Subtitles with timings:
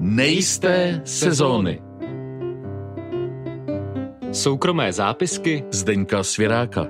[0.00, 1.82] nejisté sezóny.
[4.32, 6.86] Soukromé zápisky Zdeňka Svěráka.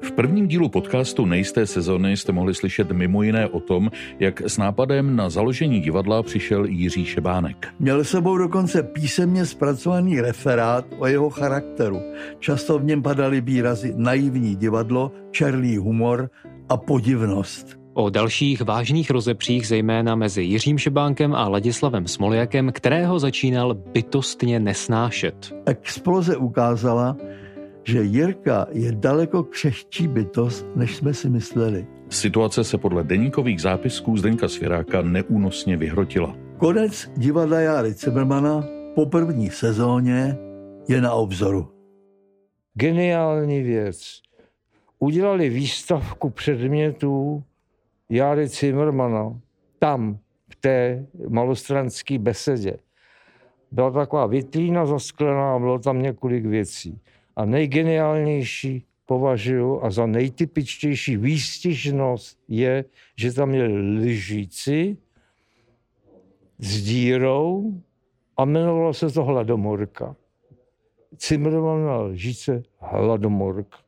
[0.00, 4.58] V prvním dílu podcastu Nejisté sezony jste mohli slyšet mimo jiné o tom, jak s
[4.58, 7.68] nápadem na založení divadla přišel Jiří Šebánek.
[7.78, 12.00] Měl sebou dokonce písemně zpracovaný referát o jeho charakteru.
[12.38, 16.30] Často v něm padaly výrazy naivní divadlo, černý humor
[16.68, 17.79] a podivnost.
[18.00, 25.52] O dalších vážných rozepřích, zejména mezi Jiřím Šebánkem a Ladislavem Smoljakem, kterého začínal bytostně nesnášet.
[25.66, 27.16] Exploze ukázala,
[27.84, 31.86] že Jirka je daleko křehčí bytost, než jsme si mysleli.
[32.08, 36.36] Situace se podle deníkových zápisků Zdeňka Svěráka neúnosně vyhrotila.
[36.56, 40.36] Konec divadla Jary Cimrmana po první sezóně
[40.88, 41.68] je na obzoru.
[42.74, 44.20] Geniální věc.
[44.98, 47.42] Udělali výstavku předmětů
[48.10, 49.40] Jary Cimrmana
[49.78, 52.76] tam, v té malostranské besedě.
[53.72, 57.00] Byla taková vitrína zasklená a bylo tam několik věcí.
[57.36, 62.84] A nejgeniálnější považuji a za nejtypičtější výstižnost je,
[63.16, 64.96] že tam je lžíci
[66.58, 67.74] s dírou
[68.36, 70.16] a jmenovalo se to hladomorka.
[71.16, 73.78] Cimrman na lžíce hladomorka.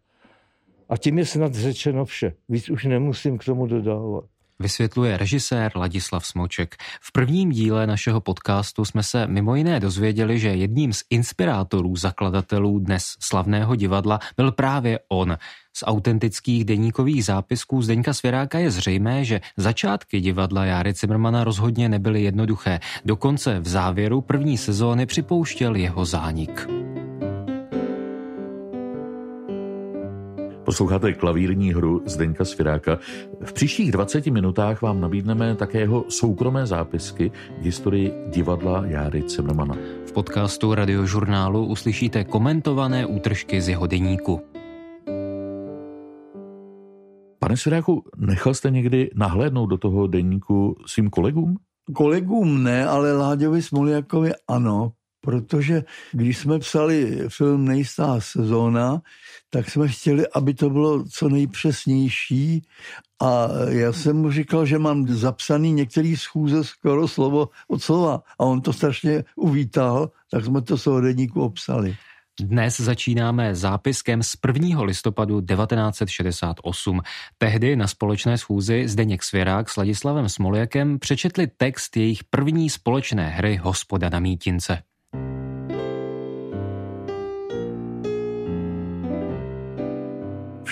[0.88, 2.32] A tím je snad řečeno vše.
[2.48, 4.24] Víc už nemusím k tomu dodávat.
[4.62, 6.74] Vysvětluje režisér Ladislav Smoček.
[7.00, 12.78] V prvním díle našeho podcastu jsme se mimo jiné dozvěděli, že jedním z inspirátorů zakladatelů
[12.78, 15.36] dnes slavného divadla byl právě on.
[15.76, 22.22] Z autentických deníkových zápisků Zdeňka Svěráka je zřejmé, že začátky divadla Járy Cimrmana rozhodně nebyly
[22.22, 22.80] jednoduché.
[23.04, 26.68] Dokonce v závěru první sezóny připouštěl jeho zánik.
[30.64, 32.98] Posloucháte klavírní hru Zdeňka Svěráka.
[33.44, 39.74] V příštích 20 minutách vám nabídneme také jeho soukromé zápisky k historii divadla Járy Cimrmana.
[40.06, 44.40] V podcastu radiožurnálu uslyšíte komentované útržky z jeho deníku.
[47.38, 51.56] Pane Svěráku, nechal jste někdy nahlédnout do toho deníku svým kolegům?
[51.94, 54.92] Kolegům ne, ale Láďovi Smoljakovi ano,
[55.24, 59.02] protože když jsme psali film Nejistá sezóna,
[59.50, 62.62] tak jsme chtěli, aby to bylo co nejpřesnější
[63.22, 68.44] a já jsem mu říkal, že mám zapsaný některý schůze skoro slovo od slova a
[68.44, 71.96] on to strašně uvítal, tak jsme to soudenníku obsali.
[72.40, 74.82] Dnes začínáme zápiskem z 1.
[74.82, 77.00] listopadu 1968.
[77.38, 83.56] Tehdy na společné schůzi Zdeněk Svěrák s Ladislavem Smoljakem přečetli text jejich první společné hry
[83.56, 84.82] Hospoda na mítince.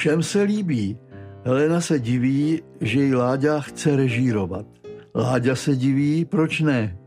[0.01, 0.99] Všem se líbí.
[1.45, 4.67] Helena se diví, že ji Láďa chce režírovat.
[5.15, 6.99] Láďa se diví, proč ne.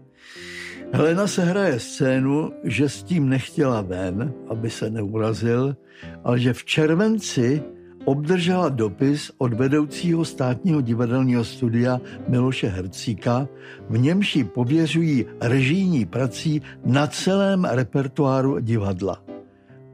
[0.91, 5.75] Helena se hraje scénu, že s tím nechtěla ven, aby se neurazil,
[6.23, 7.61] ale že v červenci
[8.05, 13.47] obdržela dopis od vedoucího státního divadelního studia Miloše Hercíka,
[13.89, 19.22] v němž ji pověřují režijní prací na celém repertoáru divadla.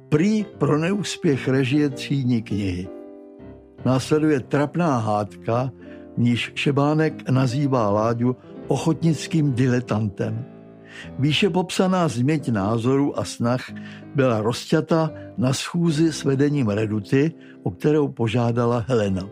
[0.10, 2.88] Prý pro neúspěch režie třídní knihy.
[3.86, 5.72] Následuje trapná hádka,
[6.18, 8.36] v níž Šebánek nazývá Láďu
[8.68, 10.46] ochotnickým diletantem.
[11.20, 13.62] Výše popsaná změť názorů a snah
[14.16, 17.32] byla rozťata na schůzi s vedením Reduty,
[17.64, 19.30] o kterou požádala Helena.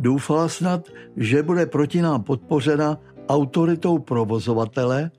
[0.00, 2.98] Doufala snad, že bude proti nám podpořena
[3.28, 5.10] autoritou provozovatele,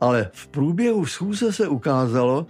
[0.00, 2.46] ale v průběhu schůze se ukázalo,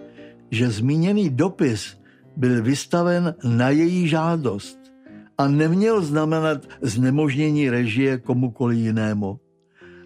[0.50, 1.96] že zmíněný dopis
[2.36, 4.78] byl vystaven na její žádost
[5.38, 9.40] a neměl znamenat znemožnění režie komukoli jinému.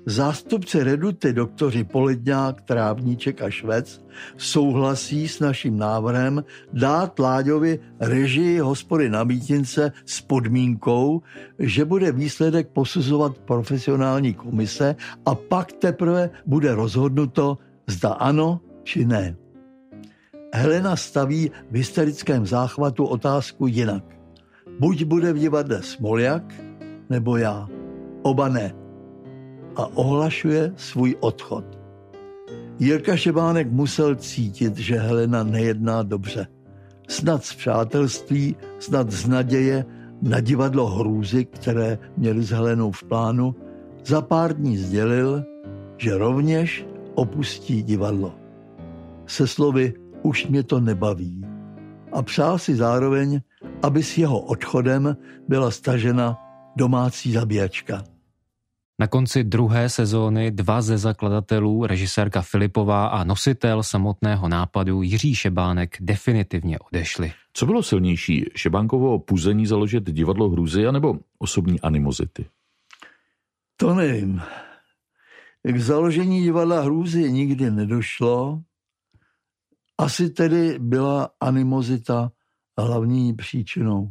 [0.06, 4.04] Zástupce Reduty, doktoři Poledňák, Trávníček a Švec,
[4.36, 11.22] souhlasí s naším návrhem dát Láďovi režii hospody na mítince s podmínkou,
[11.58, 14.96] že bude výsledek posuzovat profesionální komise
[15.26, 17.58] a pak teprve bude rozhodnuto,
[17.88, 19.43] zda ano či ne.
[20.54, 24.04] Helena staví v hysterickém záchvatu otázku jinak.
[24.80, 26.54] Buď bude v divadle Smoljak,
[27.10, 27.68] nebo já.
[28.22, 28.74] Oba ne.
[29.76, 31.64] A ohlašuje svůj odchod.
[32.78, 36.46] Jirka Šebánek musel cítit, že Helena nejedná dobře.
[37.08, 39.84] Snad z přátelství, snad z naděje
[40.22, 43.54] na divadlo hrůzy, které měli s Helenou v plánu,
[44.04, 45.44] za pár dní sdělil,
[45.98, 48.34] že rovněž opustí divadlo.
[49.26, 51.44] Se slovy už mě to nebaví.
[52.12, 53.40] A přál si zároveň,
[53.82, 55.16] aby s jeho odchodem
[55.48, 56.38] byla stažena
[56.76, 58.04] domácí zabíjačka.
[59.00, 65.96] Na konci druhé sezóny dva ze zakladatelů, režisérka Filipová a nositel samotného nápadu Jiří Šebánek
[66.00, 67.32] definitivně odešli.
[67.52, 72.46] Co bylo silnější, Šebánkovo puzení založit divadlo Hrůzy anebo osobní animozity?
[73.76, 74.42] To nevím.
[75.62, 78.62] K založení divadla Hrůzy nikdy nedošlo.
[79.98, 82.32] Asi tedy byla animozita
[82.78, 84.10] hlavní příčinou.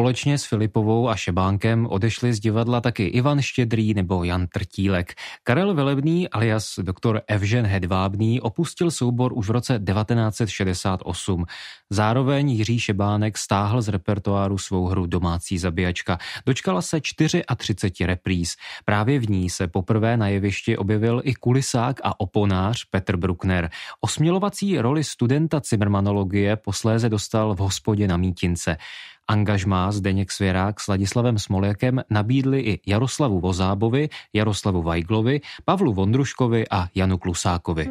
[0.00, 5.14] Společně s Filipovou a Šebánkem odešli z divadla taky Ivan Štědrý nebo Jan Trtílek.
[5.42, 11.44] Karel Velebný alias doktor Evžen Hedvábný opustil soubor už v roce 1968.
[11.90, 16.18] Zároveň Jiří Šebánek stáhl z repertoáru svou hru Domácí zabíjačka.
[16.46, 18.56] Dočkala se 34 repríz.
[18.84, 23.70] Právě v ní se poprvé na jevišti objevil i kulisák a oponář Petr Bruckner.
[24.00, 28.76] Osmělovací roli studenta Cimrmanologie posléze dostal v hospodě na Mítince.
[29.30, 36.86] Angažmá Zdeněk Svěrák s Ladislavem Smoljakem nabídli i Jaroslavu Vozábovi, Jaroslavu Vajglovi, Pavlu Vondruškovi a
[36.94, 37.86] Janu Klusákovi.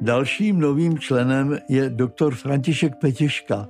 [0.00, 3.66] Dalším novým členem je doktor František Petiška,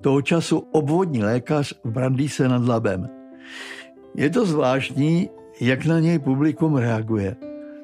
[0.00, 3.08] toho času obvodní lékař v Brandýse nad Labem.
[4.16, 5.28] Je to zvláštní,
[5.60, 7.36] jak na něj publikum reaguje.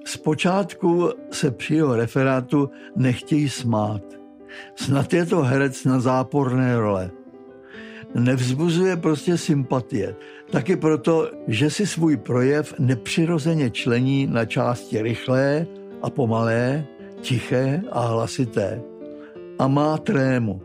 [0.04, 4.25] Zpočátku se při jeho referátu nechtějí smát.
[4.75, 7.10] Snad je to herec na záporné role.
[8.14, 10.16] Nevzbuzuje prostě sympatie.
[10.50, 15.66] Taky proto, že si svůj projev nepřirozeně člení na části rychlé
[16.02, 16.84] a pomalé,
[17.20, 18.82] tiché a hlasité.
[19.58, 20.62] A má trému.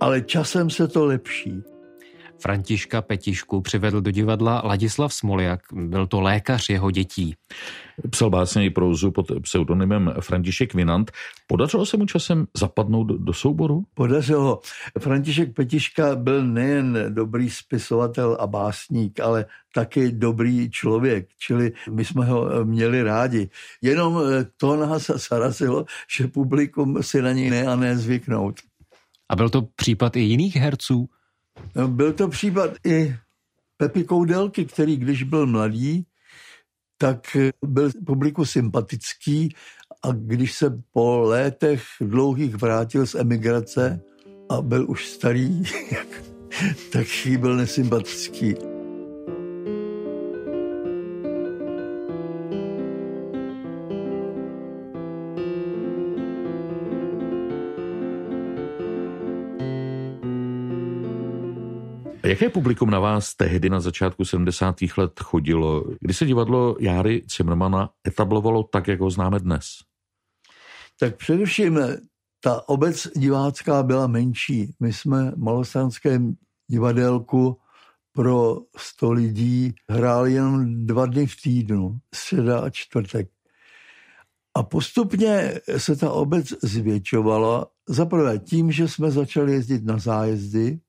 [0.00, 1.62] Ale časem se to lepší.
[2.40, 7.34] Františka Petišku přivedl do divadla Ladislav Smoljak, byl to lékař jeho dětí.
[8.10, 11.10] Psal básně i prózu pod pseudonymem František Vinant.
[11.46, 13.84] Podařilo se mu časem zapadnout do, do souboru?
[13.94, 14.60] Podařilo.
[14.98, 19.44] František Petiška byl nejen dobrý spisovatel a básník, ale
[19.74, 23.50] taky dobrý člověk, čili my jsme ho měli rádi.
[23.82, 24.22] Jenom
[24.56, 25.84] to nás zarazilo,
[26.16, 28.54] že publikum si na něj ne a ne zvyknout.
[29.28, 31.08] A byl to případ i jiných herců?
[31.86, 33.16] Byl to případ i
[33.76, 36.06] Pepi Koudelky, který když byl mladý,
[36.98, 39.54] tak byl publiku sympatický
[40.02, 44.00] a když se po létech dlouhých vrátil z emigrace
[44.50, 45.62] a byl už starý,
[46.92, 47.06] tak
[47.38, 48.77] byl nesympatický.
[62.28, 64.76] Jaké publikum na vás tehdy na začátku 70.
[64.96, 69.64] let chodilo, kdy se divadlo Járy Cimrmana etablovalo tak, jak ho známe dnes?
[71.00, 71.80] Tak především
[72.40, 74.74] ta obec divácká byla menší.
[74.80, 76.34] My jsme malostranském
[76.70, 77.58] divadelku
[78.12, 83.28] pro 100 lidí hráli jenom dva dny v týdnu, středa a čtvrtek.
[84.56, 87.66] A postupně se ta obec zvětšovala.
[87.88, 90.80] Zaprvé tím, že jsme začali jezdit na zájezdy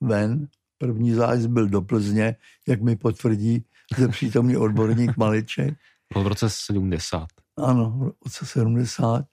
[0.00, 0.48] ven,
[0.78, 2.36] První zájezd byl do Plzně,
[2.68, 3.64] jak mi potvrdí
[3.96, 5.74] zde přítomný odborník Maliček.
[6.14, 7.26] Byl v roce 70.
[7.56, 9.24] Ano, v roce 70.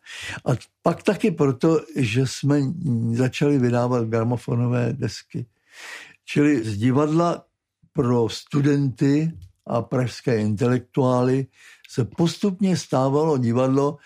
[0.45, 0.49] A
[0.81, 2.59] pak taky proto, že jsme
[3.11, 5.45] začali vydávat gramofonové desky.
[6.25, 7.45] Čili z divadla
[7.93, 9.31] pro studenty
[9.67, 11.47] a pražské intelektuály
[11.89, 13.97] se postupně stávalo divadlo,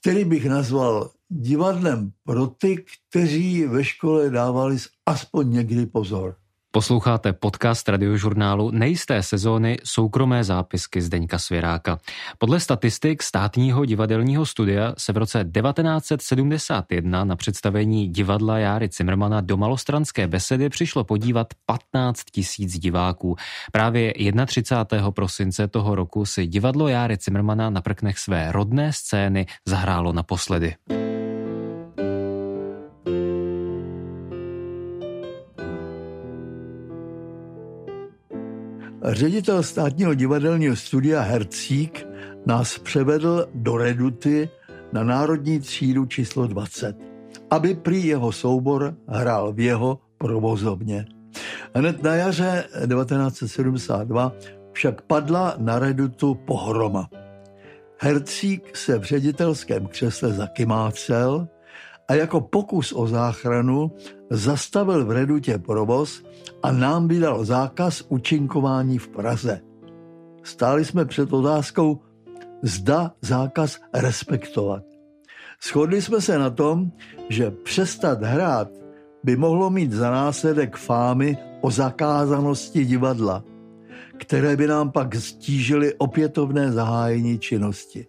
[0.00, 4.76] který bych nazval divadlem pro ty, kteří ve škole dávali
[5.06, 6.36] aspoň někdy pozor.
[6.72, 11.98] Posloucháte podcast radiožurnálu nejisté sezóny Soukromé zápisky Zdeňka Svěráka.
[12.38, 19.56] Podle statistik státního divadelního studia se v roce 1971 na představení divadla Járy Cimrmana do
[19.56, 23.36] malostranské besedy přišlo podívat 15 tisíc diváků.
[23.72, 24.14] Právě
[24.46, 25.10] 31.
[25.10, 30.74] prosince toho roku si divadlo Járy Cimrmana na prknech své rodné scény zahrálo naposledy.
[39.10, 42.06] Ředitel státního divadelního studia Hercík
[42.46, 44.48] nás převedl do Reduty
[44.92, 46.96] na národní třídu číslo 20,
[47.50, 51.06] aby prý jeho soubor hrál v jeho provozovně.
[51.74, 54.32] Hned na jaře 1972
[54.72, 57.10] však padla na Redutu pohroma.
[57.98, 61.48] Hercík se v ředitelském křesle zakymácel
[62.10, 63.92] a jako pokus o záchranu
[64.30, 66.22] zastavil v Redutě provoz
[66.62, 69.60] a nám vydal zákaz učinkování v Praze.
[70.42, 72.00] Stáli jsme před otázkou,
[72.62, 74.82] zda zákaz respektovat.
[75.62, 76.90] Shodli jsme se na tom,
[77.28, 78.68] že přestat hrát
[79.24, 83.44] by mohlo mít za následek fámy o zakázanosti divadla,
[84.18, 88.06] které by nám pak stížily opětovné zahájení činnosti.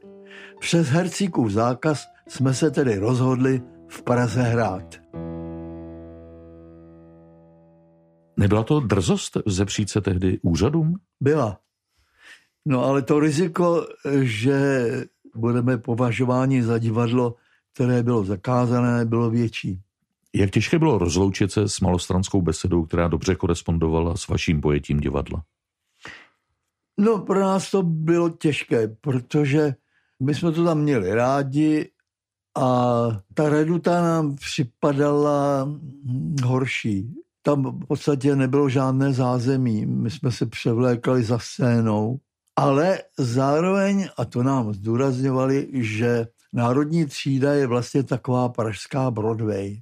[0.60, 5.02] Přes hercíkův zákaz jsme se tedy rozhodli v Praze hrát.
[8.38, 10.96] Nebyla to drzost zepřít se tehdy úřadům?
[11.22, 11.60] Byla.
[12.66, 13.88] No ale to riziko,
[14.22, 14.90] že
[15.36, 17.36] budeme považováni za divadlo,
[17.74, 19.82] které bylo zakázané, bylo větší.
[20.36, 25.44] Jak těžké bylo rozloučit se s malostranskou besedou, která dobře korespondovala s vaším pojetím divadla?
[26.98, 29.76] No, pro nás to bylo těžké, protože
[30.20, 31.90] my jsme to tam měli rádi
[32.58, 35.70] a ta reduta nám připadala
[36.44, 37.14] horší.
[37.42, 39.86] Tam v podstatě nebylo žádné zázemí.
[39.86, 42.20] My jsme se převlékali za scénou,
[42.56, 49.82] ale zároveň, a to nám zdůrazňovali, že národní třída je vlastně taková pražská Broadway.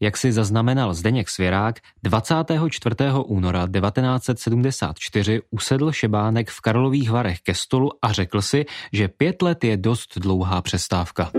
[0.02, 2.96] Jak si zaznamenal Zdeněk Svěrák, 24.
[3.26, 9.64] února 1974 usedl Šebánek v Karlových Varech ke stolu a řekl si, že pět let
[9.64, 11.30] je dost dlouhá přestávka.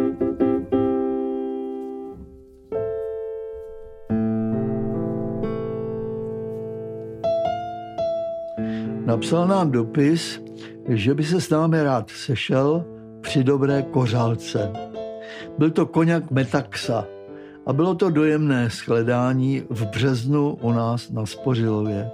[9.05, 10.41] Napsal nám dopis,
[10.89, 12.85] že by se s námi rád sešel
[13.21, 14.73] při dobré kořálce.
[15.57, 17.05] Byl to koněk Metaxa
[17.65, 22.11] a bylo to dojemné shledání v březnu u nás na Spořilově.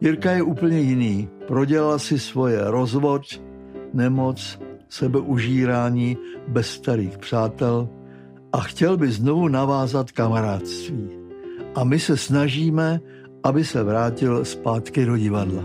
[0.00, 1.28] Jirka je úplně jiný.
[1.46, 3.22] Prodělal si svoje rozvod,
[3.94, 6.16] nemoc, sebeužírání
[6.48, 7.88] bez starých přátel
[8.52, 11.08] a chtěl by znovu navázat kamarádství.
[11.74, 13.00] A my se snažíme,
[13.44, 15.62] aby se vrátil zpátky do divadla.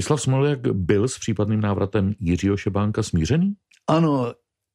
[0.00, 3.54] Ladislav Smoljak byl s případným návratem Jiřího Šebánka smířený?
[3.86, 4.32] Ano,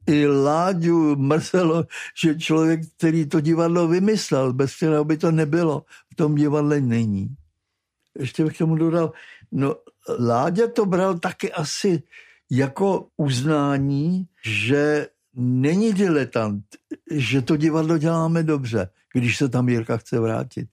[0.07, 1.83] i Láďu mrzelo,
[2.21, 7.27] že člověk, který to divadlo vymyslel, bez kterého by to nebylo, v tom divadle není.
[8.19, 9.11] Ještě bych tomu dodal,
[9.51, 9.75] no
[10.19, 12.03] Láďa to bral taky asi
[12.51, 16.63] jako uznání, že není diletant,
[17.11, 20.69] že to divadlo děláme dobře, když se tam Jirka chce vrátit.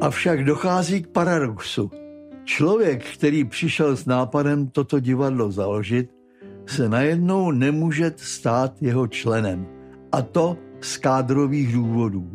[0.00, 1.90] Avšak dochází k paradoxu.
[2.44, 6.10] Člověk, který přišel s nápadem toto divadlo založit,
[6.66, 9.66] se najednou nemůže stát jeho členem.
[10.12, 12.32] A to z kádrových důvodů.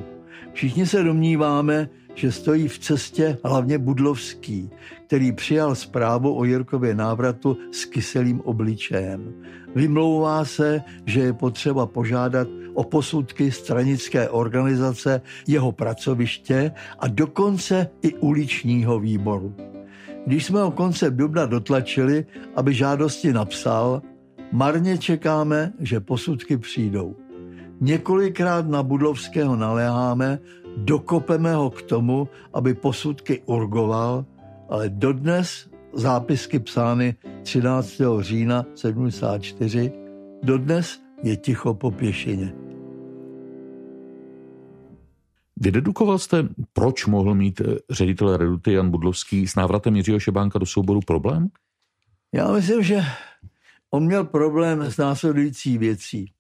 [0.53, 4.69] Všichni se domníváme, že stojí v cestě hlavně Budlovský,
[5.07, 9.33] který přijal zprávu o Jirkově návratu s kyselým obličejem.
[9.75, 18.13] Vymlouvá se, že je potřeba požádat o posudky stranické organizace jeho pracoviště a dokonce i
[18.13, 19.55] uličního výboru.
[20.25, 22.25] Když jsme ho konce dubna dotlačili,
[22.55, 24.01] aby žádosti napsal,
[24.51, 27.15] marně čekáme, že posudky přijdou.
[27.81, 30.39] Několikrát na Budlovského naléháme,
[30.77, 34.25] dokopeme ho k tomu, aby posudky urgoval,
[34.69, 38.01] ale dodnes zápisky psány 13.
[38.19, 39.91] října 74.
[40.43, 42.53] Dodnes je ticho po pěšině.
[45.57, 50.65] Vydedukoval jste, proč mohl mít eh, ředitel Reduty Jan Budlovský s návratem Jiřího Šebánka do
[50.65, 51.47] souboru problém?
[52.33, 53.01] Já myslím, že
[53.91, 56.31] on měl problém s následující věcí.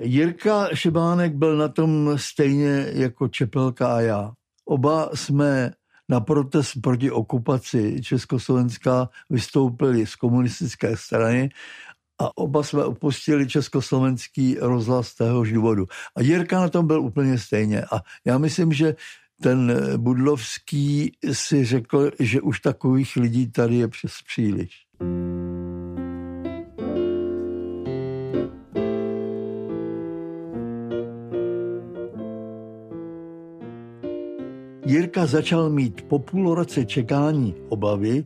[0.00, 4.32] Jirka Šebánek byl na tom stejně jako Čepelka a já.
[4.64, 5.70] Oba jsme
[6.08, 11.48] na protest proti okupaci Československa vystoupili z komunistické strany
[12.20, 15.86] a oba jsme opustili československý rozhlas téhož důvodu.
[16.16, 17.82] A Jirka na tom byl úplně stejně.
[17.82, 18.94] A já myslím, že
[19.42, 24.70] ten Budlovský si řekl, že už takových lidí tady je přes příliš.
[34.86, 38.24] Jirka začal mít po půl roce čekání obavy,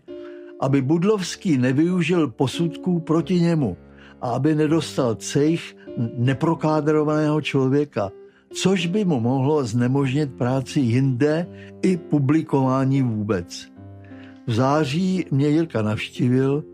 [0.60, 3.76] aby Budlovský nevyužil posudků proti němu
[4.24, 5.76] a aby nedostal cejch
[6.16, 8.10] neprokádrovaného člověka,
[8.54, 11.46] což by mu mohlo znemožnit práci jinde
[11.82, 13.68] i publikování vůbec.
[14.46, 16.64] V září mě Jirka navštívil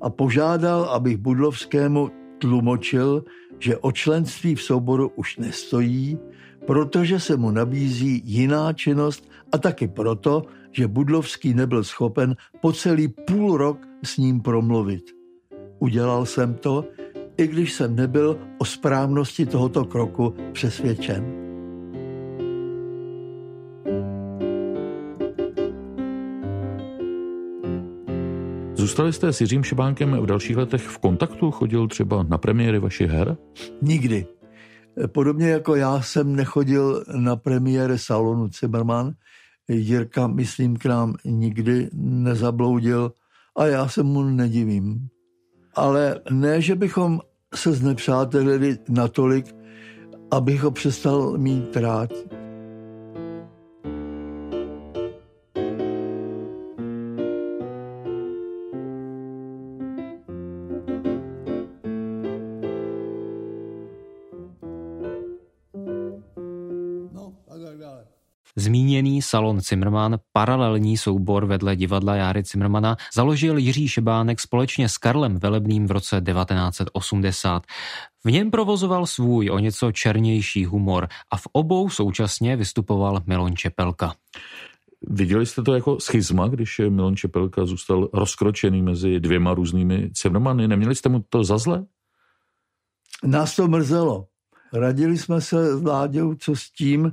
[0.00, 3.24] a požádal, abych Budlovskému tlumočil,
[3.58, 6.18] že o členství v souboru už nestojí,
[6.66, 10.42] protože se mu nabízí jiná činnost a taky proto,
[10.72, 15.13] že Budlovský nebyl schopen po celý půl rok s ním promluvit.
[15.84, 16.84] Udělal jsem to,
[17.36, 21.24] i když jsem nebyl o správnosti tohoto kroku přesvědčen.
[28.74, 31.50] Zůstali jste s Jiřím Šebánkem v dalších letech v kontaktu?
[31.50, 33.36] Chodil třeba na premiéry vašich her?
[33.82, 34.26] Nikdy.
[35.06, 39.12] Podobně jako já jsem nechodil na premiéry salonu Zimmerman,
[39.68, 43.12] Jirka, myslím, k nám nikdy nezabloudil
[43.56, 45.08] a já se mu nedivím.
[45.74, 47.20] Ale ne, že bychom
[47.54, 49.56] se znepřátelili natolik,
[50.30, 52.10] abych ho přestal mít rád.
[69.34, 75.86] Salon Zimmerman, paralelní soubor vedle divadla Járy Zimmermana, založil Jiří Šebánek společně s Karlem Velebným
[75.86, 77.62] v roce 1980.
[78.24, 84.14] V něm provozoval svůj o něco černější humor a v obou současně vystupoval Milon Čepelka.
[85.08, 90.68] Viděli jste to jako schizma, když Milon Čepelka zůstal rozkročený mezi dvěma různými Zimmermany?
[90.68, 91.84] Neměli jste mu to za zle?
[93.24, 94.26] Nás to mrzelo.
[94.72, 97.12] Radili jsme se s Láďou, co s tím,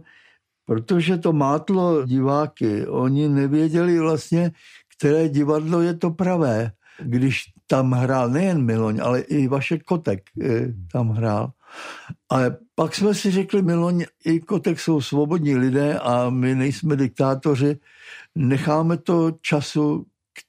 [0.65, 2.87] protože to mátlo diváky.
[2.87, 4.51] Oni nevěděli vlastně,
[4.97, 6.71] které divadlo je to pravé.
[6.99, 11.51] Když tam hrál nejen Miloň, ale i Vašek Kotek eh, tam hrál.
[12.29, 17.79] Ale pak jsme si řekli, Miloň i Kotek jsou svobodní lidé a my nejsme diktátoři.
[18.35, 20.05] Necháme to času,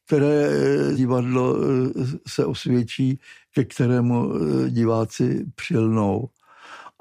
[0.06, 3.18] které eh, divadlo eh, se osvědčí,
[3.54, 4.32] ke kterému
[4.68, 6.28] diváci přilnou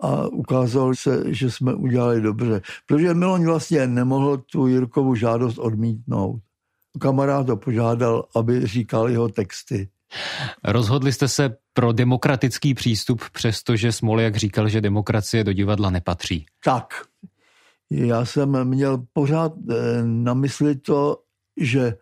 [0.02, 2.62] a ukázalo se, že jsme udělali dobře.
[2.86, 6.42] Protože Miloň vlastně nemohl tu Jirkovu žádost odmítnout.
[7.00, 9.90] Kamarád to požádal, aby říkal jeho texty.
[10.64, 16.46] Rozhodli jste se pro demokratický přístup, přestože Smoljak říkal, že demokracie do divadla nepatří.
[16.64, 16.94] Tak.
[17.92, 21.18] Já jsem měl pořád eh, na mysli to,
[21.58, 21.94] že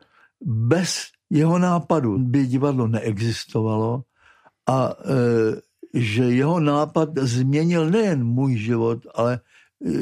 [0.45, 4.03] bez jeho nápadu by divadlo neexistovalo
[4.69, 5.61] a e,
[5.93, 9.39] že jeho nápad změnil nejen můj život, ale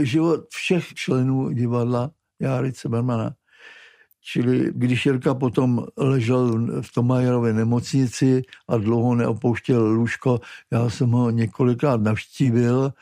[0.02, 3.34] život všech členů divadla Járy Cebermana.
[4.22, 10.40] Čili když Jirka potom ležel v Tomajerově nemocnici a dlouho neopouštěl lůžko,
[10.72, 12.94] já jsem ho několikrát navštívil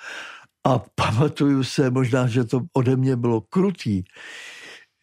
[0.63, 4.03] a pamatuju se, možná, že to ode mě bylo krutý,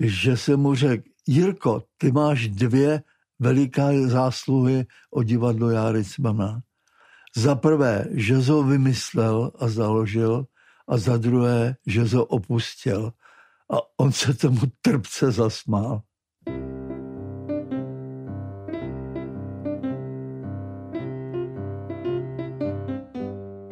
[0.00, 3.02] že jsem mu řekl, Jirko, ty máš dvě
[3.38, 6.62] veliké zásluhy o divadlo Járy Cmana.
[7.36, 10.44] Za prvé, že ho vymyslel a založil
[10.88, 13.12] a za druhé, že ho opustil.
[13.72, 16.02] A on se tomu trpce zasmál.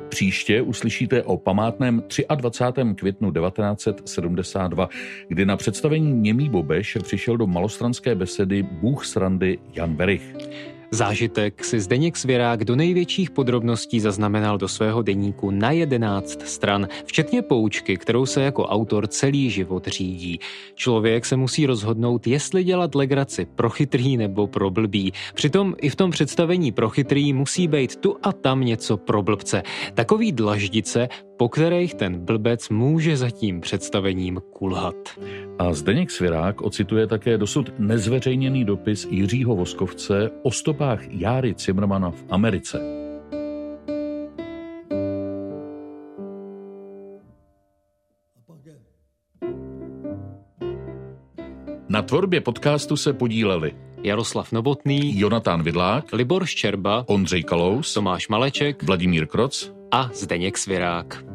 [0.09, 2.03] Příště uslyšíte o památném
[2.37, 2.95] 23.
[2.95, 4.89] květnu 1972,
[5.29, 10.35] kdy na představení Němý Bobeš přišel do malostranské besedy Bůh srandy Jan Verich.
[10.93, 17.43] Zážitek si Zdeněk Svěrák do největších podrobností zaznamenal do svého deníku na 11 stran, včetně
[17.43, 20.41] poučky, kterou se jako autor celý život řídí.
[20.75, 25.13] Člověk se musí rozhodnout, jestli dělat legraci pro chytrý nebo pro blbý.
[25.35, 29.63] Přitom i v tom představení pro chytrý musí být tu a tam něco pro blbce.
[29.95, 31.09] Takový dlaždice,
[31.41, 34.95] po kterých ten blbec může za tím představením kulhat.
[35.59, 42.25] A Zdeněk Svirák ocituje také dosud nezveřejněný dopis Jiřího Voskovce o stopách Járy Cimrmana v
[42.31, 42.81] Americe.
[51.89, 53.73] Na tvorbě podcastu se podíleli
[54.03, 61.30] Jaroslav Novotný, Jonatán Vidlák, Libor Ščerba, Ondřej Kalous, Tomáš Maleček Vladimír Kroc a Zdeněk Svirák.